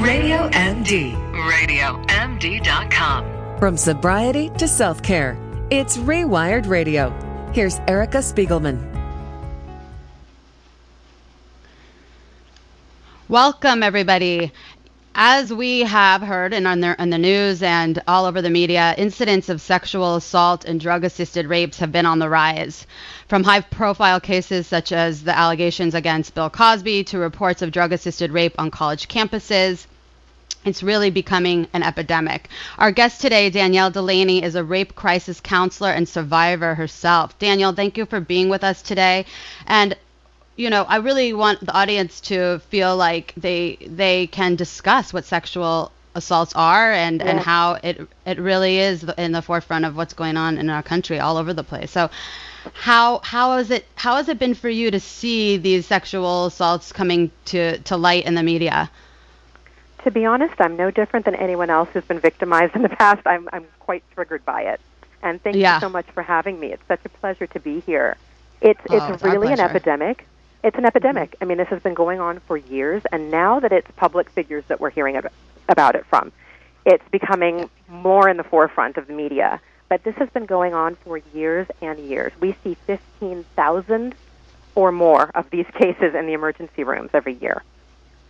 Radio 0.00 0.48
MD. 0.48 1.14
RadioMD.com. 1.34 3.24
From 3.58 3.76
sobriety 3.76 4.48
to 4.56 4.66
self 4.66 5.02
care, 5.02 5.36
it's 5.70 5.98
Rewired 5.98 6.66
Radio. 6.66 7.10
Here's 7.52 7.78
Erica 7.86 8.18
Spiegelman. 8.18 8.80
Welcome, 13.28 13.82
everybody. 13.82 14.52
As 15.14 15.52
we 15.52 15.80
have 15.80 16.22
heard 16.22 16.54
in, 16.54 16.66
on 16.66 16.80
the, 16.80 16.96
in 16.98 17.10
the 17.10 17.18
news 17.18 17.62
and 17.62 18.00
all 18.08 18.24
over 18.24 18.40
the 18.40 18.48
media, 18.48 18.94
incidents 18.96 19.50
of 19.50 19.60
sexual 19.60 20.16
assault 20.16 20.64
and 20.64 20.80
drug 20.80 21.04
assisted 21.04 21.46
rapes 21.46 21.78
have 21.78 21.92
been 21.92 22.06
on 22.06 22.20
the 22.20 22.28
rise. 22.30 22.86
From 23.28 23.44
high 23.44 23.60
profile 23.60 24.18
cases 24.18 24.66
such 24.66 24.92
as 24.92 25.24
the 25.24 25.36
allegations 25.36 25.94
against 25.94 26.34
Bill 26.34 26.48
Cosby 26.48 27.04
to 27.04 27.18
reports 27.18 27.60
of 27.60 27.70
drug 27.70 27.92
assisted 27.92 28.32
rape 28.32 28.54
on 28.58 28.70
college 28.70 29.06
campuses. 29.08 29.86
It's 30.64 30.82
really 30.82 31.10
becoming 31.10 31.68
an 31.72 31.82
epidemic. 31.82 32.48
Our 32.78 32.92
guest 32.92 33.20
today, 33.20 33.48
Danielle 33.48 33.90
Delaney, 33.90 34.42
is 34.42 34.54
a 34.54 34.64
rape 34.64 34.94
crisis 34.94 35.40
counselor 35.40 35.90
and 35.90 36.06
survivor 36.06 36.74
herself. 36.74 37.38
Danielle, 37.38 37.72
thank 37.72 37.96
you 37.96 38.04
for 38.04 38.20
being 38.20 38.50
with 38.50 38.62
us 38.62 38.82
today. 38.82 39.24
And 39.66 39.96
you 40.56 40.68
know, 40.68 40.82
I 40.82 40.96
really 40.96 41.32
want 41.32 41.64
the 41.64 41.72
audience 41.72 42.20
to 42.22 42.58
feel 42.68 42.94
like 42.94 43.32
they 43.36 43.76
they 43.86 44.26
can 44.26 44.56
discuss 44.56 45.12
what 45.12 45.24
sexual 45.24 45.90
assaults 46.14 46.52
are 46.54 46.92
and 46.92 47.20
yeah. 47.20 47.30
and 47.30 47.40
how 47.40 47.78
it 47.82 48.06
it 48.26 48.38
really 48.38 48.78
is 48.78 49.04
in 49.16 49.32
the 49.32 49.40
forefront 49.40 49.86
of 49.86 49.96
what's 49.96 50.12
going 50.12 50.36
on 50.36 50.58
in 50.58 50.68
our 50.68 50.82
country 50.82 51.18
all 51.18 51.38
over 51.38 51.54
the 51.54 51.64
place. 51.64 51.90
So 51.90 52.10
how 52.74 53.20
how 53.20 53.56
has 53.56 53.70
it 53.70 53.86
how 53.94 54.16
has 54.16 54.28
it 54.28 54.38
been 54.38 54.54
for 54.54 54.68
you 54.68 54.90
to 54.90 55.00
see 55.00 55.56
these 55.56 55.86
sexual 55.86 56.46
assaults 56.46 56.92
coming 56.92 57.30
to 57.46 57.78
to 57.78 57.96
light 57.96 58.26
in 58.26 58.34
the 58.34 58.42
media? 58.42 58.90
To 60.04 60.10
be 60.10 60.24
honest, 60.24 60.54
I'm 60.58 60.76
no 60.76 60.90
different 60.90 61.26
than 61.26 61.34
anyone 61.34 61.70
else 61.70 61.88
who's 61.92 62.04
been 62.04 62.20
victimized 62.20 62.74
in 62.74 62.82
the 62.82 62.88
past. 63.00 63.22
I'm 63.26 63.48
I'm 63.52 63.66
quite 63.78 64.02
triggered 64.14 64.44
by 64.44 64.62
it. 64.62 64.80
And 65.22 65.42
thank 65.42 65.56
yeah. 65.56 65.74
you 65.74 65.80
so 65.80 65.88
much 65.88 66.06
for 66.06 66.22
having 66.22 66.58
me. 66.58 66.68
It's 66.68 66.86
such 66.88 67.04
a 67.04 67.08
pleasure 67.08 67.46
to 67.48 67.60
be 67.60 67.80
here. 67.80 68.16
It's 68.60 68.80
oh, 68.88 68.96
it's, 68.96 69.14
it's 69.14 69.22
really 69.22 69.52
an 69.52 69.60
epidemic. 69.60 70.26
It's 70.62 70.76
an 70.76 70.84
epidemic. 70.84 71.36
I 71.40 71.44
mean, 71.44 71.58
this 71.58 71.68
has 71.68 71.82
been 71.82 71.94
going 71.94 72.20
on 72.20 72.40
for 72.40 72.56
years, 72.56 73.02
and 73.12 73.30
now 73.30 73.60
that 73.60 73.72
it's 73.72 73.90
public 73.96 74.28
figures 74.30 74.64
that 74.68 74.80
we're 74.80 74.90
hearing 74.90 75.18
about 75.68 75.94
it 75.94 76.04
from, 76.06 76.32
it's 76.84 77.06
becoming 77.10 77.70
more 77.88 78.28
in 78.28 78.36
the 78.36 78.44
forefront 78.44 78.96
of 78.96 79.06
the 79.06 79.14
media. 79.14 79.60
But 79.88 80.04
this 80.04 80.14
has 80.16 80.28
been 80.30 80.46
going 80.46 80.74
on 80.74 80.96
for 80.96 81.18
years 81.34 81.66
and 81.80 81.98
years. 81.98 82.32
We 82.40 82.54
see 82.62 82.76
15,000 82.86 84.14
or 84.74 84.92
more 84.92 85.30
of 85.34 85.50
these 85.50 85.66
cases 85.74 86.14
in 86.14 86.26
the 86.26 86.32
emergency 86.32 86.84
rooms 86.84 87.10
every 87.12 87.34
year 87.34 87.62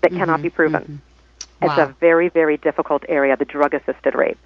that 0.01 0.11
mm-hmm, 0.11 0.21
cannot 0.21 0.43
be 0.43 0.51
proven. 0.51 0.83
Mm-hmm. 0.83 0.97
Wow. 1.61 1.69
It's 1.69 1.91
a 1.91 1.95
very, 2.01 2.29
very 2.29 2.57
difficult 2.57 3.05
area, 3.09 3.37
the 3.37 3.45
drug 3.45 3.75
assisted 3.75 4.15
rape. 4.15 4.39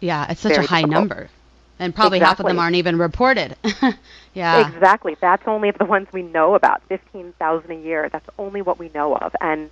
Yeah, 0.00 0.30
it's 0.30 0.40
such 0.40 0.52
very 0.52 0.64
a 0.64 0.68
high 0.68 0.82
difficult. 0.82 1.00
number. 1.00 1.30
And 1.78 1.94
probably 1.94 2.18
exactly. 2.18 2.28
half 2.28 2.40
of 2.40 2.46
them 2.46 2.58
aren't 2.58 2.76
even 2.76 2.98
reported. 2.98 3.56
yeah. 4.34 4.66
Exactly. 4.66 5.16
That's 5.20 5.46
only 5.46 5.70
the 5.72 5.84
ones 5.84 6.08
we 6.10 6.22
know 6.22 6.54
about. 6.54 6.82
15,000 6.88 7.70
a 7.70 7.74
year. 7.74 8.08
That's 8.08 8.28
only 8.38 8.62
what 8.62 8.78
we 8.78 8.90
know 8.94 9.14
of. 9.14 9.36
And 9.42 9.68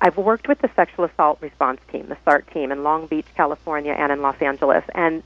I've 0.00 0.16
worked 0.16 0.48
with 0.48 0.58
the 0.60 0.70
sexual 0.74 1.04
assault 1.04 1.38
response 1.40 1.80
team, 1.92 2.08
the 2.08 2.16
SART 2.24 2.50
team 2.52 2.72
in 2.72 2.82
Long 2.82 3.06
Beach, 3.06 3.26
California 3.36 3.92
and 3.92 4.10
in 4.10 4.20
Los 4.20 4.36
Angeles. 4.40 4.84
And 4.96 5.22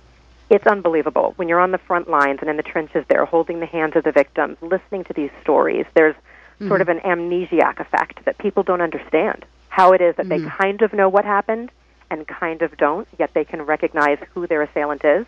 it's 0.51 0.67
unbelievable 0.67 1.33
when 1.37 1.49
you're 1.49 1.61
on 1.61 1.71
the 1.71 1.79
front 1.79 2.11
lines 2.11 2.41
and 2.41 2.51
in 2.51 2.59
the 2.59 2.63
trenches 2.63 3.05
there 3.09 3.25
holding 3.25 3.61
the 3.61 3.67
hands 3.67 3.97
of 3.97 4.05
the 4.05 4.13
victims, 4.13 4.59
listening 4.61 5.05
to 5.05 5.15
these 5.15 5.31
stories. 5.41 5.87
There's 5.95 6.15
mm-hmm. 6.15 6.69
sort 6.69 6.83
of 6.83 6.91
an 6.91 7.01
amnesiac 7.01 7.81
effect 7.81 8.25
that 8.27 8.37
people 8.37 8.63
don't 8.63 8.83
understand 8.83 9.47
how 9.79 9.93
it 9.93 10.01
is 10.01 10.17
that 10.17 10.27
mm-hmm. 10.27 10.45
they 10.45 10.51
kind 10.51 10.83
of 10.83 10.93
know 10.93 11.09
what 11.09 11.25
happened 11.25 11.71
and 12.11 12.27
kind 12.27 12.63
of 12.63 12.77
don't, 12.77 13.07
yet 13.19 13.33
they 13.33 13.45
can 13.45 13.63
recognize 13.63 14.19
who 14.35 14.47
their 14.47 14.63
assailant 14.63 15.05
is 15.05 15.25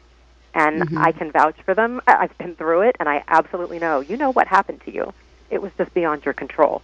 and 0.54 0.82
mm-hmm. 0.82 0.98
I 0.98 1.12
can 1.12 1.30
vouch 1.30 1.56
for 1.64 1.74
them. 1.74 2.00
I've 2.06 2.36
been 2.38 2.56
through 2.56 2.82
it, 2.82 2.96
and 2.98 3.08
I 3.08 3.22
absolutely 3.28 3.78
know. 3.78 4.00
You 4.00 4.16
know 4.16 4.32
what 4.32 4.46
happened 4.46 4.80
to 4.84 4.92
you. 4.92 5.12
It 5.50 5.62
was 5.62 5.72
just 5.78 5.92
beyond 5.94 6.24
your 6.24 6.34
control. 6.34 6.82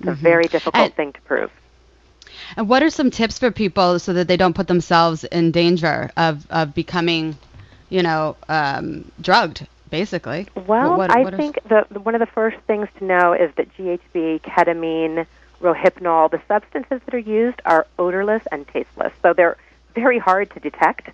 It's 0.00 0.08
mm-hmm. 0.08 0.10
a 0.10 0.14
very 0.14 0.44
difficult 0.44 0.84
and, 0.84 0.94
thing 0.94 1.12
to 1.12 1.20
prove. 1.22 1.50
And 2.56 2.68
what 2.68 2.82
are 2.82 2.90
some 2.90 3.10
tips 3.10 3.38
for 3.38 3.50
people 3.50 3.98
so 3.98 4.12
that 4.12 4.28
they 4.28 4.36
don't 4.36 4.54
put 4.54 4.66
themselves 4.66 5.24
in 5.24 5.50
danger 5.50 6.10
of, 6.16 6.50
of 6.50 6.74
becoming, 6.74 7.38
you 7.90 8.02
know, 8.02 8.36
um, 8.48 9.10
drugged, 9.20 9.66
basically? 9.90 10.48
Well, 10.54 10.90
what, 10.90 10.98
what, 10.98 11.10
I 11.10 11.22
what 11.22 11.36
think 11.36 11.58
the, 11.68 11.86
the, 11.90 12.00
one 12.00 12.14
of 12.14 12.20
the 12.20 12.26
first 12.26 12.58
things 12.66 12.88
to 12.98 13.04
know 13.04 13.34
is 13.34 13.52
that 13.56 13.72
GHB, 13.76 14.40
ketamine, 14.42 15.26
rohypnol, 15.60 16.30
the 16.30 16.40
substances 16.48 17.00
that 17.04 17.14
are 17.14 17.18
used 17.18 17.60
are 17.64 17.86
odorless 17.98 18.42
and 18.50 18.66
tasteless. 18.68 19.12
So 19.22 19.32
they're 19.32 19.56
very 19.94 20.18
hard 20.18 20.50
to 20.52 20.60
detect. 20.60 21.10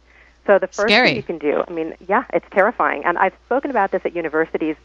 So 0.47 0.59
the 0.59 0.69
first 0.69 0.89
Scary. 0.89 1.09
thing 1.09 1.17
you 1.17 1.23
can 1.23 1.39
do, 1.39 1.65
I 1.67 1.73
mean, 1.73 1.95
yeah, 2.07 2.25
it's 2.33 2.47
terrifying. 2.51 3.05
And 3.05 3.19
I've 3.19 3.35
spoken 3.47 3.71
about 3.71 3.91
this 3.91 4.03
at 4.05 4.15
universities. 4.15 4.77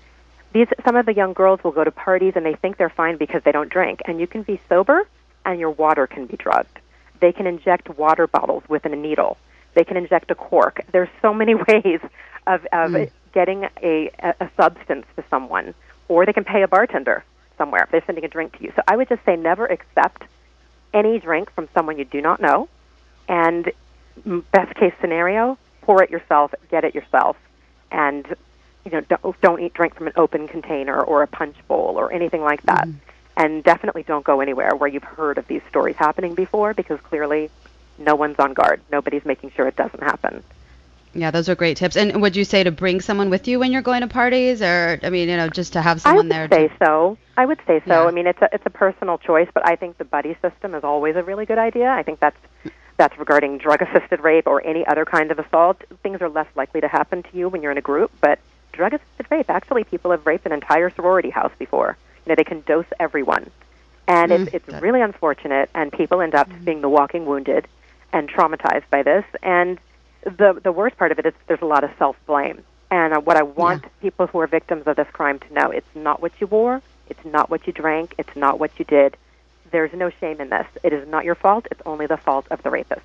These 0.54 0.68
some 0.84 0.96
of 0.96 1.06
the 1.06 1.14
young 1.14 1.34
girls 1.34 1.64
will 1.64 1.72
go 1.72 1.84
to 1.84 1.92
parties 1.92 2.34
and 2.36 2.46
they 2.46 2.56
think 2.56 2.78
they're 2.78 2.90
fine 2.90 3.18
because 3.18 3.44
they 3.44 3.52
don't 3.52 3.70
drink. 3.70 4.02
And 4.06 4.20
you 4.20 4.28
can 4.28 4.42
be 4.44 4.60
sober 4.68 5.08
and 5.46 5.60
your 5.60 5.70
water 5.70 6.08
can 6.08 6.26
be 6.26 6.36
drugged. 6.36 6.80
They 7.20 7.32
can 7.32 7.46
inject 7.46 7.90
water 7.98 8.28
bottles 8.28 8.64
with 8.68 8.86
a 8.86 8.90
needle. 8.90 9.38
They 9.76 9.84
can 9.84 9.96
inject 9.96 10.32
a 10.32 10.36
cork. 10.36 10.82
There's 10.92 11.10
so 11.22 11.34
many 11.34 11.56
ways 11.68 12.00
of, 12.48 12.66
of 12.74 12.92
mm. 12.92 13.12
getting 13.34 13.68
a, 13.82 14.12
a 14.22 14.50
substance 14.58 15.06
to 15.16 15.24
someone. 15.30 15.74
Or 16.08 16.26
they 16.26 16.34
can 16.34 16.44
pay 16.44 16.64
a 16.64 16.68
bartender 16.68 17.24
somewhere 17.62 17.84
if 17.84 17.92
they're 17.92 18.04
sending 18.08 18.26
a 18.26 18.28
drink 18.28 18.58
to 18.58 18.64
you. 18.64 18.74
So 18.76 18.82
I 18.88 18.96
would 18.96 19.08
just 19.08 19.24
say 19.24 19.36
never 19.36 19.68
accept 19.68 20.24
any 20.96 21.20
drink 21.20 21.54
from 21.54 21.70
someone 21.76 22.00
you 22.00 22.06
do 22.06 22.20
not 22.20 22.42
know. 22.42 22.68
And 23.28 23.72
best 24.52 24.74
case 24.76 24.94
scenario, 25.00 25.60
pour 25.82 26.02
it 26.02 26.10
yourself, 26.10 26.56
get 26.72 26.84
it 26.84 26.96
yourself, 26.96 27.38
and 27.92 28.26
you 28.84 28.92
know 28.92 29.02
don't, 29.02 29.42
don't 29.42 29.62
eat 29.62 29.76
drink 29.76 29.94
from 29.94 30.08
an 30.08 30.14
open 30.16 30.48
container 30.48 31.00
or 31.00 31.22
a 31.22 31.28
punch 31.28 31.56
bowl 31.68 31.94
or 31.98 32.12
anything 32.12 32.42
like 32.42 32.64
that. 32.64 32.88
Mm. 32.88 32.96
And 33.38 33.64
definitely 33.64 34.04
don't 34.04 34.26
go 34.26 34.42
anywhere 34.42 34.76
where 34.76 34.90
you've 34.90 35.04
heard 35.04 35.38
of 35.38 35.48
these 35.48 35.62
stories 35.70 35.96
happening 35.98 36.34
before 36.34 36.74
because 36.74 37.00
clearly 37.00 37.50
no 38.00 38.16
one's 38.16 38.40
on 38.40 38.54
guard. 38.54 38.82
Nobody's 38.92 39.24
making 39.24 39.52
sure 39.52 39.68
it 39.68 39.76
doesn't 39.76 40.02
happen. 40.02 40.44
Yeah, 41.14 41.32
those 41.32 41.50
are 41.50 41.56
great 41.56 41.78
tips. 41.78 41.98
And 41.98 42.22
would 42.22 42.36
you 42.36 42.46
say 42.46 42.64
to 42.64 42.72
bring 42.72 43.02
someone 43.02 43.30
with 43.30 43.48
you 43.48 43.60
when 43.60 43.72
you're 43.72 43.82
going 43.82 44.02
to 44.02 44.08
parties, 44.08 44.62
or 44.62 45.00
I 45.04 45.10
mean, 45.10 45.28
you 45.28 45.36
know, 45.36 45.50
just 45.50 45.74
to 45.74 45.82
have 45.82 46.02
someone 46.02 46.30
there? 46.30 46.40
I 46.40 46.44
would 46.44 46.52
there 46.52 46.70
say 46.70 46.76
so. 46.80 47.18
I 47.36 47.46
would 47.46 47.60
say 47.68 47.82
so. 47.86 48.04
Yeah. 48.04 48.08
I 48.08 48.12
mean, 48.12 48.28
it's 48.28 48.42
a 48.42 48.50
it's 48.54 48.66
a 48.66 48.70
personal 48.70 49.18
choice, 49.18 49.50
but 49.54 49.68
I 49.68 49.76
think 49.76 49.98
the 49.98 50.06
buddy 50.06 50.38
system 50.42 50.74
is 50.74 50.84
always 50.84 51.16
a 51.16 51.24
really 51.24 51.46
good 51.46 51.58
idea. 51.58 51.90
I 51.90 52.04
think 52.04 52.20
that's 52.20 52.38
that's 53.02 53.18
regarding 53.18 53.58
drug 53.58 53.82
assisted 53.82 54.20
rape 54.20 54.46
or 54.46 54.66
any 54.66 54.86
other 54.86 55.06
kind 55.06 55.32
of 55.32 55.40
assault, 55.40 55.82
things 56.04 56.22
are 56.22 56.30
less 56.30 56.46
likely 56.56 56.82
to 56.82 56.88
happen 56.88 57.24
to 57.24 57.30
you 57.36 57.50
when 57.50 57.64
you're 57.64 57.72
in 57.72 57.78
a 57.80 57.82
group. 57.82 58.12
But 58.22 58.38
drug 58.74 58.94
assisted 58.94 59.26
rape, 59.32 59.50
actually, 59.50 59.84
people 59.84 60.12
have 60.12 60.26
raped 60.28 60.46
an 60.46 60.52
entire 60.52 60.92
sorority 60.92 61.32
house 61.32 61.52
before. 61.58 61.98
You 62.26 62.30
know, 62.30 62.36
they 62.36 62.44
can 62.44 62.62
dose 62.62 62.86
everyone. 63.00 63.50
And 64.08 64.32
mm, 64.32 64.54
it's, 64.54 64.68
it's 64.68 64.82
really 64.82 65.02
unfortunate, 65.02 65.72
and 65.74 65.92
people 65.92 66.22
end 66.22 66.36
up 66.36 66.48
mm. 66.48 66.64
being 66.64 66.82
the 66.82 66.90
walking 66.90 67.26
wounded 67.26 67.68
and 68.14 68.30
traumatized 68.30 68.84
by 68.92 69.02
this. 69.02 69.26
And 69.42 69.80
the, 70.24 70.60
the 70.64 70.72
worst 70.72 70.98
part 70.98 71.12
of 71.12 71.20
it 71.20 71.26
is 71.26 71.34
there's 71.48 71.62
a 71.62 71.66
lot 71.66 71.84
of 71.84 71.92
self 71.98 72.16
blame. 72.26 72.64
And 72.90 73.14
uh, 73.14 73.22
what 73.22 73.38
I 73.38 73.44
want 73.44 73.84
yeah. 73.84 73.90
people 74.02 74.28
who 74.28 74.40
are 74.40 74.48
victims 74.48 74.86
of 74.86 74.98
this 74.98 75.08
crime 75.14 75.40
to 75.40 75.54
know 75.54 75.72
it's 75.72 75.96
not 75.96 76.22
what 76.22 76.34
you 76.40 76.48
wore, 76.48 76.82
it's 77.10 77.24
not 77.24 77.50
what 77.50 77.66
you 77.66 77.74
drank, 77.74 78.16
it's 78.18 78.36
not 78.36 78.60
what 78.60 78.78
you 78.78 78.86
did 78.86 79.16
there's 79.72 79.94
no 79.94 80.10
shame 80.10 80.40
in 80.40 80.50
this. 80.50 80.68
It 80.84 80.94
is 80.94 81.08
not 81.08 81.26
your 81.26 81.36
fault. 81.36 81.68
It's 81.72 81.82
only 81.86 82.06
the 82.06 82.18
fault 82.18 82.46
of 82.52 82.62
the 82.62 82.70
rapist. 82.70 83.02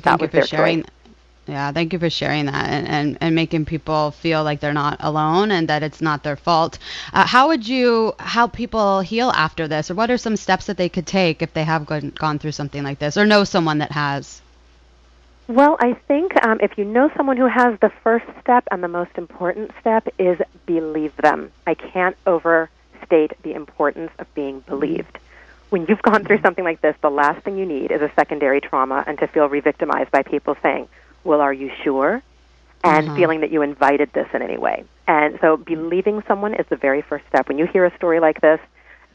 Thank 0.00 0.20
you 0.20 0.28
for 0.28 0.42
sharing. 0.42 0.82
Choice. 0.82 0.90
Yeah, 1.46 1.72
thank 1.72 1.92
you 1.92 1.98
for 1.98 2.08
sharing 2.08 2.46
that 2.46 2.70
and, 2.70 2.88
and, 2.88 3.18
and 3.20 3.34
making 3.34 3.66
people 3.66 4.12
feel 4.12 4.42
like 4.42 4.60
they're 4.60 4.72
not 4.72 4.96
alone 5.00 5.50
and 5.50 5.68
that 5.68 5.82
it's 5.82 6.00
not 6.00 6.22
their 6.22 6.36
fault. 6.36 6.78
Uh, 7.12 7.26
how 7.26 7.48
would 7.48 7.68
you 7.68 8.14
help 8.18 8.54
people 8.54 9.00
heal 9.00 9.30
after 9.30 9.68
this, 9.68 9.90
or 9.90 9.94
what 9.94 10.10
are 10.10 10.16
some 10.16 10.36
steps 10.36 10.66
that 10.66 10.78
they 10.78 10.88
could 10.88 11.06
take 11.06 11.42
if 11.42 11.52
they 11.52 11.64
have 11.64 11.84
gone, 11.84 12.14
gone 12.18 12.38
through 12.38 12.52
something 12.52 12.82
like 12.82 12.98
this, 12.98 13.18
or 13.18 13.26
know 13.26 13.44
someone 13.44 13.78
that 13.78 13.92
has? 13.92 14.40
Well, 15.46 15.76
I 15.78 15.92
think 15.92 16.32
um, 16.44 16.58
if 16.62 16.78
you 16.78 16.84
know 16.84 17.10
someone 17.16 17.36
who 17.36 17.46
has, 17.46 17.78
the 17.80 17.92
first 18.02 18.24
step 18.40 18.64
and 18.70 18.82
the 18.82 18.88
most 18.88 19.10
important 19.16 19.72
step 19.80 20.08
is 20.18 20.38
believe 20.64 21.14
them. 21.16 21.52
I 21.66 21.74
can't 21.74 22.16
overstate 22.26 23.32
the 23.42 23.52
importance 23.52 24.10
of 24.18 24.32
being 24.34 24.60
believed 24.60 25.18
when 25.74 25.86
you've 25.88 26.02
gone 26.02 26.24
through 26.24 26.40
something 26.40 26.62
like 26.62 26.80
this, 26.82 26.94
the 27.00 27.10
last 27.10 27.42
thing 27.42 27.58
you 27.58 27.66
need 27.66 27.90
is 27.90 28.00
a 28.00 28.08
secondary 28.14 28.60
trauma 28.60 29.02
and 29.08 29.18
to 29.18 29.26
feel 29.26 29.48
re-victimized 29.48 30.08
by 30.12 30.22
people 30.22 30.56
saying, 30.62 30.88
"Well, 31.24 31.40
are 31.40 31.52
you 31.52 31.68
sure?" 31.82 32.22
and 32.84 33.08
uh-huh. 33.08 33.16
feeling 33.16 33.40
that 33.40 33.50
you 33.50 33.62
invited 33.62 34.12
this 34.12 34.28
in 34.32 34.40
any 34.40 34.56
way. 34.56 34.84
And 35.08 35.38
so 35.40 35.56
believing 35.56 36.22
someone 36.28 36.54
is 36.54 36.66
the 36.68 36.76
very 36.76 37.02
first 37.02 37.26
step. 37.26 37.48
When 37.48 37.58
you 37.58 37.66
hear 37.66 37.84
a 37.86 37.96
story 37.96 38.20
like 38.20 38.40
this, 38.40 38.60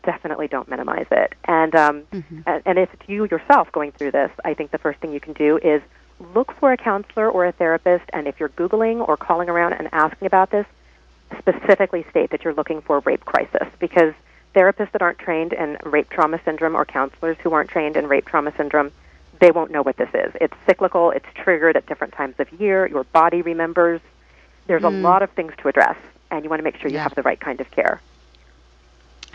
definitely 0.04 0.50
don't 0.50 0.68
minimize 0.68 1.06
it. 1.12 1.34
And 1.46 1.74
um, 1.76 2.02
mm-hmm. 2.12 2.42
and 2.46 2.78
if 2.78 2.94
it's 2.94 3.08
you 3.08 3.26
yourself 3.26 3.72
going 3.72 3.94
through 3.94 4.12
this, 4.12 4.32
I 4.44 4.54
think 4.54 4.72
the 4.72 4.80
first 4.80 5.00
thing 5.00 5.14
you 5.14 5.22
can 5.22 5.34
do 5.34 5.60
is 5.64 5.82
look 6.34 6.54
for 6.60 6.72
a 6.72 6.78
counselor 6.78 7.30
or 7.30 7.46
a 7.46 7.52
therapist. 7.52 8.06
And 8.14 8.28
if 8.28 8.40
you're 8.40 8.50
googling 8.50 9.08
or 9.08 9.18
calling 9.18 9.50
around 9.50 9.74
and 9.74 9.90
asking 9.92 10.26
about 10.26 10.52
this, 10.52 10.66
specifically 11.38 12.06
state 12.10 12.32
that 12.32 12.44
you're 12.44 12.54
looking 12.54 12.82
for 12.82 12.98
a 12.98 13.00
rape 13.02 13.26
crisis 13.26 13.68
because 13.80 14.14
therapists 14.56 14.92
that 14.92 15.02
aren't 15.02 15.20
trained 15.20 15.54
in 15.54 15.78
rape 15.84 16.10
trauma 16.10 16.40
syndrome 16.44 16.76
or 16.76 16.86
counselors 16.86 17.38
who 17.44 17.54
aren't 17.54 17.70
trained 17.70 17.96
in 17.96 18.08
rape 18.08 18.26
trauma 18.26 18.52
syndrome, 18.58 18.92
they 19.40 19.52
won't 19.52 19.72
know 19.72 19.82
what 19.82 19.98
this 19.98 20.10
is. 20.14 20.34
It's 20.42 20.56
cyclical, 20.66 21.12
it's 21.12 21.26
triggered 21.36 21.78
at 21.78 21.86
different 21.86 22.14
times 22.14 22.36
of 22.40 22.52
year, 22.60 22.88
your 22.88 23.04
body 23.06 23.42
remembers. 23.42 24.02
There's 24.68 24.82
mm. 24.82 24.88
a 24.88 25.02
lot 25.02 25.24
of 25.24 25.32
things 25.32 25.54
to 25.60 25.68
address, 25.68 25.98
and 26.32 26.44
you 26.44 26.50
want 26.50 26.60
to 26.60 26.64
make 26.64 26.78
sure 26.78 26.90
you 26.90 26.96
yeah. 26.96 27.04
have 27.04 27.16
the 27.16 27.24
right 27.24 27.40
kind 27.40 27.62
of 27.62 27.70
care. 27.72 28.02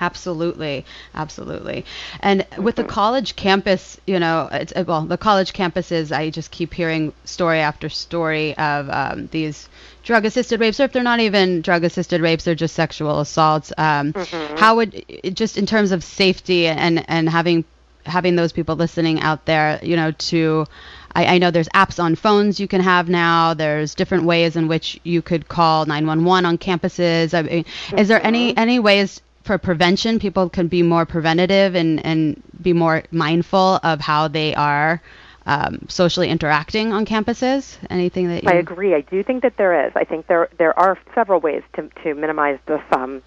Absolutely, 0.00 0.84
absolutely. 1.14 1.84
And 2.20 2.46
with 2.58 2.76
the 2.76 2.84
college 2.84 3.36
campus, 3.36 4.00
you 4.06 4.18
know, 4.18 4.48
it's 4.50 4.72
well, 4.86 5.02
the 5.02 5.18
college 5.18 5.52
campuses. 5.52 6.10
I 6.10 6.30
just 6.30 6.50
keep 6.50 6.74
hearing 6.74 7.12
story 7.24 7.60
after 7.60 7.88
story 7.88 8.56
of 8.56 8.90
um, 8.90 9.28
these 9.28 9.68
drug-assisted 10.02 10.60
rapes, 10.60 10.80
or 10.80 10.84
if 10.84 10.92
they're 10.92 11.02
not 11.02 11.20
even 11.20 11.62
drug-assisted 11.62 12.20
rapes, 12.20 12.44
they're 12.44 12.54
just 12.54 12.74
sexual 12.74 13.20
assaults. 13.20 13.72
Um, 13.78 14.12
mm-hmm. 14.12 14.56
How 14.56 14.76
would 14.76 15.04
just 15.32 15.56
in 15.56 15.66
terms 15.66 15.92
of 15.92 16.02
safety 16.02 16.66
and 16.66 17.08
and 17.08 17.28
having 17.28 17.64
having 18.04 18.36
those 18.36 18.52
people 18.52 18.76
listening 18.76 19.20
out 19.20 19.46
there, 19.46 19.78
you 19.82 19.96
know, 19.96 20.10
to 20.12 20.66
I, 21.14 21.26
I, 21.26 21.38
know 21.38 21.50
there's 21.50 21.68
apps 21.68 22.02
on 22.02 22.16
phones 22.16 22.58
you 22.58 22.68
can 22.68 22.80
have 22.80 23.08
now. 23.08 23.54
There's 23.54 23.94
different 23.94 24.24
ways 24.24 24.56
in 24.56 24.68
which 24.68 24.98
you 25.04 25.22
could 25.22 25.48
call 25.48 25.86
911 25.86 26.44
on 26.44 26.58
campuses. 26.58 27.34
I 27.34 27.42
mean, 27.42 27.64
mm-hmm. 27.64 27.98
Is 27.98 28.08
there 28.08 28.24
any 28.24 28.50
mm-hmm. 28.50 28.58
any 28.58 28.78
ways 28.78 29.20
for 29.44 29.58
prevention, 29.58 30.18
people 30.18 30.48
can 30.48 30.68
be 30.68 30.82
more 30.82 31.06
preventative 31.06 31.74
and, 31.74 32.04
and 32.04 32.42
be 32.62 32.72
more 32.72 33.02
mindful 33.10 33.78
of 33.82 34.00
how 34.00 34.26
they 34.26 34.54
are 34.54 35.00
um, 35.46 35.86
socially 35.88 36.30
interacting 36.30 36.92
on 36.92 37.04
campuses? 37.04 37.76
Anything 37.90 38.28
that 38.28 38.42
you... 38.42 38.50
I 38.50 38.54
agree. 38.54 38.94
I 38.94 39.02
do 39.02 39.22
think 39.22 39.42
that 39.42 39.56
there 39.56 39.86
is. 39.86 39.92
I 39.94 40.04
think 40.04 40.26
there 40.26 40.48
there 40.58 40.76
are 40.78 40.98
several 41.14 41.40
ways 41.40 41.62
to 41.74 41.90
to 42.02 42.14
minimize 42.14 42.58
the 42.66 42.82
um, 42.96 43.22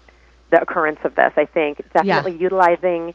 the 0.50 0.60
occurrence 0.60 0.98
of 1.04 1.14
this. 1.14 1.32
I 1.36 1.44
think 1.44 1.84
definitely 1.92 2.32
yeah. 2.32 2.38
utilizing 2.38 3.14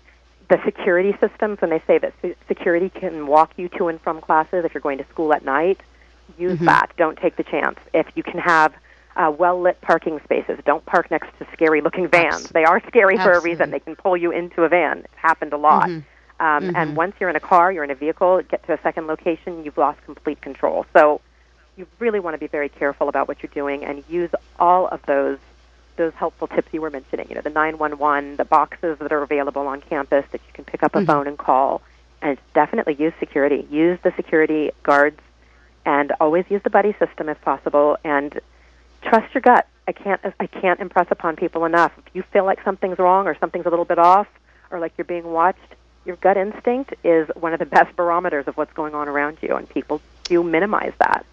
the 0.50 0.60
security 0.64 1.16
systems 1.20 1.60
when 1.62 1.70
they 1.70 1.82
say 1.86 1.98
that 1.98 2.14
security 2.48 2.90
can 2.90 3.28
walk 3.28 3.52
you 3.58 3.68
to 3.70 3.88
and 3.88 4.00
from 4.02 4.22
classes 4.22 4.64
if 4.66 4.74
you're 4.74 4.82
going 4.82 4.98
to 5.00 5.06
school 5.06 5.34
at 5.34 5.44
night. 5.44 5.82
Use 6.38 6.56
mm-hmm. 6.56 6.66
that. 6.66 6.92
Don't 6.98 7.18
take 7.18 7.36
the 7.36 7.44
chance. 7.44 7.78
If 7.94 8.08
you 8.16 8.24
can 8.24 8.40
have 8.40 8.74
uh, 9.16 9.32
well 9.38 9.60
lit 9.62 9.80
parking 9.82 10.20
spaces. 10.24 10.60
Don't 10.66 10.86
park 10.86 11.12
next 11.12 11.28
to 11.40 11.48
scary 11.54 11.82
looking 11.82 12.08
vans. 12.08 12.50
They 12.50 12.66
are 12.66 12.82
scary 12.88 13.16
Absolutely. 13.16 13.40
for 13.40 13.40
a 13.40 13.42
reason. 13.42 13.72
They 13.72 13.80
can 13.80 13.96
pull 13.96 14.18
you 14.18 14.32
into 14.32 14.64
a 14.64 14.70
van. 14.70 15.00
It's 15.00 15.14
happened 15.16 15.54
a 15.54 15.58
lot. 15.58 15.90
Mm-hmm. 15.90 16.00
Um, 16.40 16.64
mm-hmm. 16.64 16.76
And 16.76 16.98
once 16.98 17.16
you're 17.20 17.30
in 17.30 17.36
a 17.36 17.42
car, 17.42 17.72
you're 17.72 17.84
in 17.84 17.92
a 17.92 17.96
vehicle, 17.96 18.42
get 18.42 18.66
to 18.68 18.74
a 18.74 18.82
second 18.82 19.08
location, 19.08 19.64
you've 19.64 19.78
lost 19.78 20.04
complete 20.04 20.42
control. 20.42 20.86
So 20.94 21.22
you 21.78 21.88
really 22.00 22.20
want 22.20 22.34
to 22.34 22.38
be 22.38 22.48
very 22.48 22.70
careful 22.70 23.08
about 23.08 23.28
what 23.28 23.42
you're 23.42 23.52
doing 23.54 23.84
and 23.84 24.04
use 24.10 24.30
all 24.60 24.88
of 24.88 25.02
those 25.06 25.40
those 25.96 26.14
helpful 26.16 26.48
tips 26.48 26.68
you 26.72 26.82
were 26.82 26.90
mentioning. 26.90 27.28
You 27.30 27.36
know, 27.36 27.42
the 27.42 27.52
911, 27.52 28.38
the 28.38 28.46
boxes 28.46 28.98
that 28.98 29.12
are 29.12 29.22
available 29.22 29.68
on 29.68 29.80
campus 29.80 30.26
that 30.32 30.42
you 30.48 30.54
can 30.54 30.66
pick 30.66 30.82
up 30.82 30.96
a 30.96 30.98
mm-hmm. 30.98 31.06
phone 31.06 31.28
and 31.28 31.38
call, 31.38 31.84
and 32.20 32.40
definitely 32.56 32.96
use 32.96 33.14
security. 33.20 33.68
Use 33.70 34.00
the 34.04 34.12
security 34.16 34.72
guards, 34.82 35.20
and 35.86 36.12
always 36.20 36.46
use 36.50 36.64
the 36.64 36.72
buddy 36.72 36.96
system 36.98 37.30
if 37.30 37.40
possible. 37.42 37.98
And 38.04 38.42
trust 39.04 39.34
your 39.34 39.42
gut. 39.42 39.68
I 39.88 39.92
can't 39.92 40.22
I 40.40 40.48
can't 40.48 40.80
impress 40.80 41.08
upon 41.12 41.36
people 41.36 41.66
enough. 41.66 41.92
If 41.98 42.16
you 42.16 42.24
feel 42.24 42.46
like 42.46 42.64
something's 42.64 43.00
wrong 43.00 43.28
or 43.28 43.38
something's 43.40 43.66
a 43.66 43.70
little 43.70 43.86
bit 43.86 44.00
off 44.00 44.28
or 44.72 44.80
like 44.80 44.94
you're 44.98 45.06
being 45.06 45.26
watched, 45.26 45.60
your 46.06 46.16
gut 46.18 46.38
instinct 46.38 46.94
is 47.04 47.28
one 47.36 47.54
of 47.54 47.60
the 47.60 47.66
best 47.78 47.96
barometers 47.96 48.48
of 48.48 48.58
what's 48.58 48.74
going 48.74 48.96
on 48.96 49.08
around 49.08 49.38
you 49.42 49.56
and 49.56 49.70
people 49.70 50.02
do 50.24 50.44
minimize 50.44 50.94
that. 51.00 51.26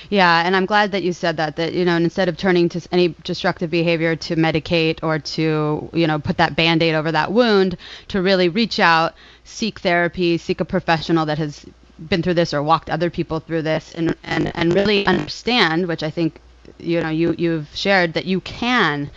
Yeah, 0.09 0.45
and 0.45 0.55
I'm 0.55 0.65
glad 0.65 0.91
that 0.91 1.01
you 1.01 1.13
said 1.13 1.37
that. 1.37 1.55
That 1.55 1.73
you 1.73 1.85
know, 1.85 1.95
instead 1.95 2.27
of 2.27 2.37
turning 2.37 2.67
to 2.69 2.87
any 2.91 3.15
destructive 3.23 3.71
behavior 3.71 4.15
to 4.17 4.35
medicate 4.35 4.99
or 5.01 5.17
to 5.19 5.89
you 5.93 6.07
know 6.07 6.19
put 6.19 6.37
that 6.37 6.55
band-aid 6.55 6.93
over 6.93 7.11
that 7.11 7.31
wound, 7.31 7.77
to 8.09 8.21
really 8.21 8.49
reach 8.49 8.79
out, 8.79 9.15
seek 9.45 9.79
therapy, 9.79 10.37
seek 10.37 10.59
a 10.59 10.65
professional 10.65 11.25
that 11.25 11.37
has 11.37 11.65
been 12.09 12.21
through 12.21 12.33
this 12.33 12.53
or 12.53 12.61
walked 12.61 12.89
other 12.89 13.09
people 13.09 13.39
through 13.39 13.61
this, 13.61 13.93
and 13.93 14.15
and 14.23 14.53
and 14.55 14.73
really 14.73 15.05
understand, 15.05 15.87
which 15.87 16.03
I 16.03 16.09
think 16.09 16.41
you 16.77 17.01
know 17.01 17.09
you 17.09 17.35
you've 17.37 17.67
shared 17.73 18.13
that 18.13 18.25
you 18.25 18.41
can 18.41 19.11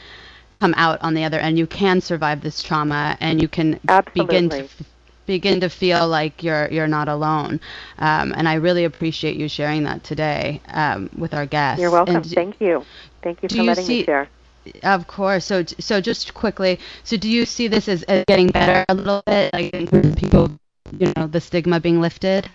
come 0.61 0.75
out 0.77 1.01
on 1.03 1.15
the 1.15 1.25
other 1.25 1.39
end. 1.39 1.59
You 1.59 1.67
can 1.67 2.01
survive 2.01 2.41
this 2.41 2.63
trauma 2.63 3.17
and 3.21 3.41
you 3.41 3.49
can 3.49 3.81
Absolutely. 3.89 4.25
begin 4.25 4.49
to 4.51 4.69
begin 5.27 5.61
to 5.61 5.69
feel 5.69 6.09
like 6.09 6.43
you're 6.43 6.71
you're 6.71 6.87
not 6.87 7.09
alone. 7.09 7.61
Um, 7.99 8.33
and 8.37 8.49
I 8.49 8.55
really 8.55 8.85
appreciate 8.85 9.37
you 9.37 9.49
sharing 9.49 9.85
that 9.85 10.05
today 10.05 10.61
um, 10.69 11.11
with 11.19 11.35
our 11.35 11.47
guests. 11.47 11.81
You're 11.81 11.91
welcome. 11.91 12.17
And 12.17 12.27
thank 12.27 12.61
you. 12.61 12.85
Thank 13.23 13.43
you 13.43 13.49
for 13.49 13.63
letting 13.63 13.85
see, 13.85 13.99
me 13.99 14.05
share. 14.05 14.29
Of 14.83 15.07
course. 15.07 15.45
So 15.45 15.65
so 15.79 16.01
just 16.01 16.35
quickly 16.35 16.79
so 17.03 17.17
do 17.17 17.29
you 17.29 17.45
see 17.45 17.69
this 17.69 17.89
as, 17.89 18.03
as 18.05 18.25
getting 18.27 18.49
better 18.49 18.85
a 18.89 18.95
little 18.95 19.23
bit 19.27 19.53
like 19.53 19.73
people 20.17 20.51
you 20.99 21.13
know 21.17 21.27
the 21.27 21.41
stigma 21.41 21.81
being 21.81 22.01
lifted 22.01 22.49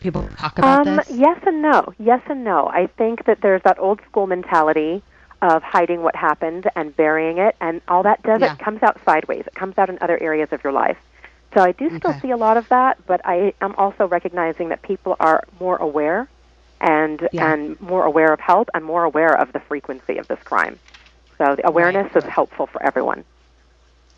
people 0.00 0.28
talk 0.36 0.58
about 0.58 0.86
um, 0.86 0.96
this? 0.96 1.10
Yes 1.10 1.40
and 1.46 1.62
no. 1.62 1.92
Yes 1.98 2.20
and 2.26 2.44
no. 2.44 2.68
I 2.68 2.86
think 2.86 3.24
that 3.24 3.40
there's 3.40 3.62
that 3.62 3.78
old 3.78 4.00
school 4.08 4.26
mentality 4.26 5.02
of 5.40 5.62
hiding 5.62 6.02
what 6.02 6.16
happened 6.16 6.68
and 6.74 6.96
burying 6.96 7.38
it, 7.38 7.56
and 7.60 7.80
all 7.88 8.02
that 8.02 8.22
does 8.22 8.40
yeah. 8.40 8.52
it 8.52 8.58
comes 8.58 8.82
out 8.82 9.00
sideways. 9.04 9.44
It 9.46 9.54
comes 9.54 9.78
out 9.78 9.88
in 9.88 9.98
other 10.00 10.20
areas 10.20 10.48
of 10.52 10.62
your 10.62 10.72
life. 10.72 10.98
So 11.54 11.62
I 11.62 11.72
do 11.72 11.86
okay. 11.86 11.98
still 11.98 12.12
see 12.20 12.30
a 12.30 12.36
lot 12.36 12.56
of 12.56 12.68
that, 12.68 12.98
but 13.06 13.20
I 13.24 13.54
am 13.60 13.74
also 13.76 14.06
recognizing 14.06 14.68
that 14.68 14.82
people 14.82 15.16
are 15.20 15.44
more 15.58 15.76
aware 15.76 16.28
and 16.80 17.26
yeah. 17.32 17.52
and 17.52 17.80
more 17.80 18.04
aware 18.04 18.32
of 18.32 18.40
help 18.40 18.68
and 18.74 18.84
more 18.84 19.04
aware 19.04 19.34
of 19.34 19.52
the 19.52 19.60
frequency 19.60 20.18
of 20.18 20.28
this 20.28 20.40
crime. 20.44 20.78
So 21.38 21.56
the 21.56 21.66
awareness 21.66 22.14
right. 22.14 22.24
is 22.24 22.28
helpful 22.28 22.66
for 22.66 22.82
everyone. 22.82 23.24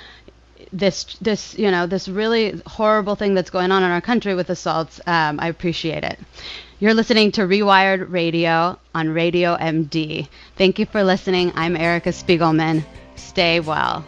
this 0.74 1.05
this 1.22 1.57
you 1.57 1.72
know 1.72 1.88
this 1.88 2.10
really 2.10 2.62
horrible 2.65 3.15
thing 3.15 3.34
that's 3.34 3.50
going 3.50 3.72
on 3.72 3.84
in 3.84 3.89
our 3.89 4.01
country 4.01 4.36
with 4.36 4.50
assaults. 4.50 5.00
Um, 5.07 5.39
I 5.39 5.48
appreciate 5.48 6.03
it. 6.03 6.19
You're 6.79 6.93
listening 6.93 7.31
to 7.34 7.41
Rewired 7.41 8.12
Radio 8.12 8.77
on 8.93 9.10
Radio 9.10 9.55
MD. 9.55 10.27
Thank 10.57 10.77
you 10.77 10.86
for 10.86 11.03
listening. 11.03 11.51
I'm 11.55 11.75
Erica 11.75 12.10
Spiegelman. 12.10 12.84
Stay 13.15 13.60
well. 13.60 14.05